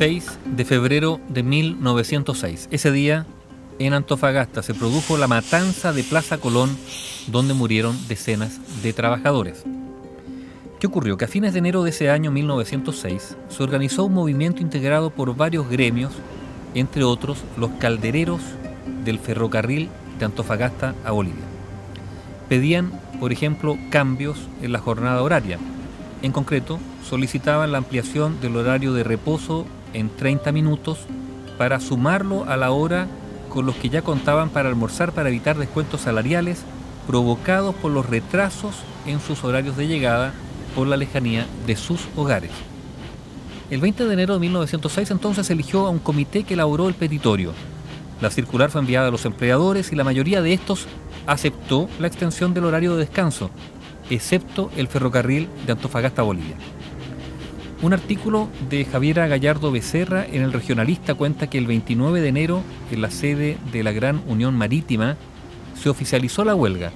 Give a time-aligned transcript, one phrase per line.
[0.00, 2.68] 6 de febrero de 1906.
[2.70, 3.26] Ese día,
[3.78, 6.74] en Antofagasta, se produjo la matanza de Plaza Colón,
[7.26, 9.62] donde murieron decenas de trabajadores.
[10.78, 11.18] ¿Qué ocurrió?
[11.18, 15.36] Que a fines de enero de ese año 1906 se organizó un movimiento integrado por
[15.36, 16.14] varios gremios,
[16.74, 18.40] entre otros los caldereros
[19.04, 21.44] del ferrocarril de Antofagasta a Bolivia.
[22.48, 22.90] Pedían,
[23.20, 25.58] por ejemplo, cambios en la jornada horaria.
[26.22, 30.98] En concreto, solicitaban la ampliación del horario de reposo en 30 minutos
[31.58, 33.06] para sumarlo a la hora
[33.48, 36.62] con los que ya contaban para almorzar para evitar descuentos salariales
[37.06, 38.76] provocados por los retrasos
[39.06, 40.32] en sus horarios de llegada
[40.74, 42.52] por la lejanía de sus hogares.
[43.70, 47.52] El 20 de enero de 1906 entonces eligió a un comité que elaboró el petitorio.
[48.20, 50.86] La circular fue enviada a los empleadores y la mayoría de estos
[51.26, 53.50] aceptó la extensión del horario de descanso,
[54.10, 56.56] excepto el ferrocarril de Antofagasta a Bolivia.
[57.82, 62.62] Un artículo de Javiera Gallardo Becerra en el Regionalista cuenta que el 29 de enero,
[62.90, 65.16] en la sede de la Gran Unión Marítima,
[65.80, 66.92] se oficializó la huelga,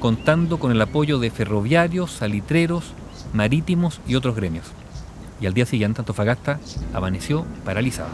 [0.00, 2.94] contando con el apoyo de ferroviarios, salitreros,
[3.34, 4.64] marítimos y otros gremios.
[5.42, 6.58] Y al día siguiente Antofagasta
[6.94, 8.08] amaneció paralizada.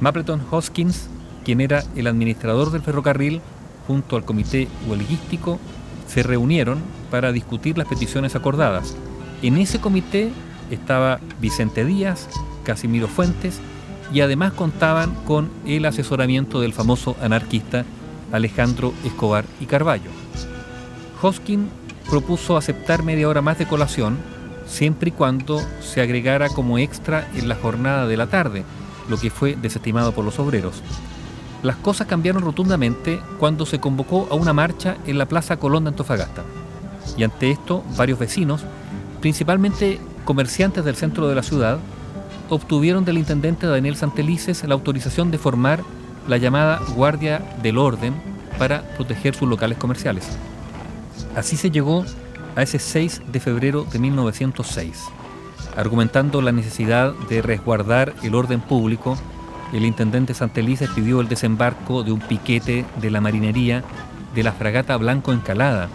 [0.00, 1.10] Mapleton Hoskins,
[1.44, 3.42] quien era el administrador del ferrocarril,
[3.86, 5.58] junto al comité huelguístico,
[6.06, 6.78] se reunieron
[7.10, 8.96] para discutir las peticiones acordadas.
[9.42, 10.32] En ese comité
[10.70, 12.28] estaba Vicente Díaz,
[12.64, 13.60] Casimiro Fuentes
[14.12, 17.84] y además contaban con el asesoramiento del famoso anarquista
[18.32, 20.10] Alejandro Escobar y Carballo.
[21.20, 21.68] Hoskin
[22.08, 24.16] propuso aceptar media hora más de colación
[24.66, 28.64] siempre y cuando se agregara como extra en la jornada de la tarde,
[29.08, 30.82] lo que fue desestimado por los obreros.
[31.62, 35.88] Las cosas cambiaron rotundamente cuando se convocó a una marcha en la Plaza Colón de
[35.88, 36.44] Antofagasta.
[37.16, 38.62] Y ante esto, varios vecinos,
[39.20, 39.98] principalmente
[40.28, 41.78] comerciantes del centro de la ciudad,
[42.50, 45.82] obtuvieron del intendente Daniel Santelices la autorización de formar
[46.28, 48.12] la llamada Guardia del Orden
[48.58, 50.36] para proteger sus locales comerciales.
[51.34, 52.04] Así se llegó
[52.56, 55.02] a ese 6 de febrero de 1906.
[55.78, 59.16] Argumentando la necesidad de resguardar el orden público,
[59.72, 63.82] el intendente Santelices pidió el desembarco de un piquete de la marinería
[64.34, 65.88] de la fragata Blanco Encalada,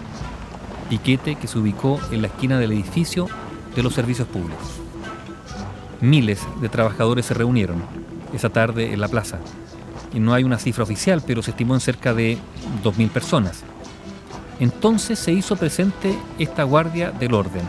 [0.90, 3.28] piquete que se ubicó en la esquina del edificio
[3.75, 4.67] de los servicios públicos.
[6.01, 7.81] Miles de trabajadores se reunieron
[8.34, 9.39] esa tarde en la plaza.
[10.13, 12.38] Y no hay una cifra oficial, pero se estimó en cerca de
[12.83, 13.63] 2.000 personas.
[14.59, 17.63] Entonces se hizo presente esta guardia del orden.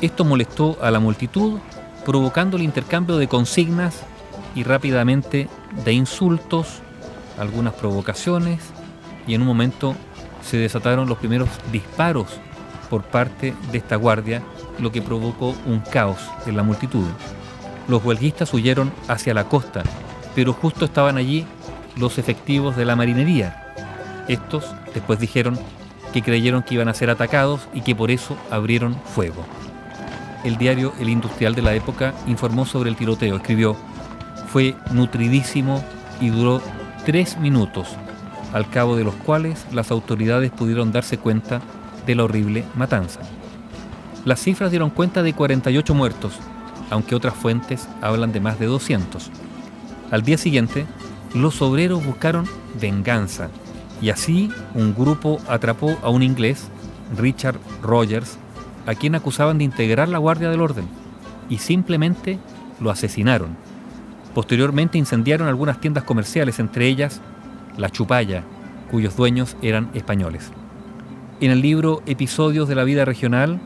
[0.00, 1.58] Esto molestó a la multitud,
[2.04, 4.00] provocando el intercambio de consignas
[4.54, 5.48] y rápidamente
[5.84, 6.80] de insultos,
[7.38, 8.60] algunas provocaciones,
[9.26, 9.94] y en un momento
[10.42, 12.26] se desataron los primeros disparos
[12.90, 14.42] por parte de esta guardia,
[14.78, 17.06] lo que provocó un caos en la multitud.
[17.88, 19.82] Los huelguistas huyeron hacia la costa,
[20.34, 21.46] pero justo estaban allí
[21.96, 23.74] los efectivos de la marinería.
[24.28, 25.58] Estos después dijeron
[26.12, 29.44] que creyeron que iban a ser atacados y que por eso abrieron fuego.
[30.44, 33.36] El diario El Industrial de la época informó sobre el tiroteo.
[33.36, 33.76] Escribió,
[34.48, 35.84] fue nutridísimo
[36.20, 36.60] y duró
[37.04, 37.88] tres minutos,
[38.52, 41.60] al cabo de los cuales las autoridades pudieron darse cuenta
[42.06, 43.20] de la horrible matanza.
[44.24, 46.38] Las cifras dieron cuenta de 48 muertos,
[46.90, 49.30] aunque otras fuentes hablan de más de 200.
[50.10, 50.86] Al día siguiente,
[51.34, 52.46] los obreros buscaron
[52.80, 53.50] venganza
[54.00, 56.68] y así un grupo atrapó a un inglés,
[57.16, 58.38] Richard Rogers,
[58.86, 60.88] a quien acusaban de integrar la Guardia del Orden
[61.50, 62.38] y simplemente
[62.80, 63.56] lo asesinaron.
[64.34, 67.20] Posteriormente incendiaron algunas tiendas comerciales, entre ellas
[67.76, 68.42] La Chupalla,
[68.90, 70.50] cuyos dueños eran españoles.
[71.40, 73.60] En el libro Episodios de la vida regional,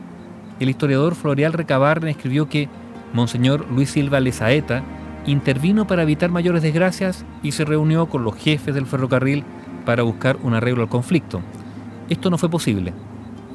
[0.59, 2.69] el historiador Floreal Recabarren escribió que
[3.13, 4.83] Monseñor Luis Silva Lezaeta
[5.25, 9.43] intervino para evitar mayores desgracias y se reunió con los jefes del ferrocarril
[9.85, 11.41] para buscar un arreglo al conflicto.
[12.09, 12.93] Esto no fue posible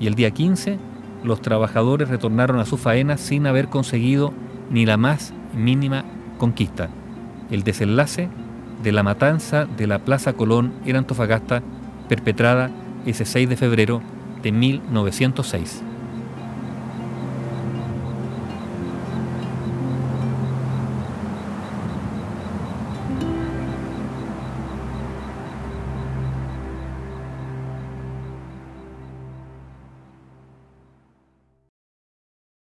[0.00, 0.78] y el día 15
[1.22, 4.32] los trabajadores retornaron a su faena sin haber conseguido
[4.70, 6.05] ni la más mínima
[6.38, 6.90] conquista
[7.50, 8.28] el desenlace
[8.82, 11.62] de la matanza de la Plaza Colón en Antofagasta
[12.08, 12.70] perpetrada
[13.06, 14.02] ese 6 de febrero
[14.43, 15.82] de 1906.